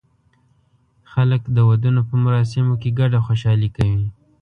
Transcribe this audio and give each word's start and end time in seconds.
خلک 1.11 1.41
د 1.55 1.57
ودونو 1.69 2.01
په 2.09 2.15
مراسمو 2.23 2.73
کې 2.81 2.89
ګډه 2.99 3.19
خوشالي 3.25 3.69
کوي. 3.77 4.07